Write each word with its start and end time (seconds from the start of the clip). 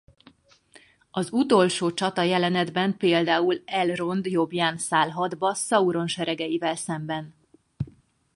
Az 1.11 1.27
Utolsó 1.31 1.91
Csata 1.91 2.21
jelenetben 2.21 2.97
például 2.97 3.61
Elrond 3.65 4.25
jobbján 4.25 4.77
száll 4.77 5.09
hadba 5.09 5.53
Szauron 5.53 6.07
seregeivel 6.07 6.75
szemben. 6.75 7.35